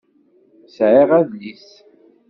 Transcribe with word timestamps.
Sɛiɣ 0.75 1.09
adlis 1.19 1.67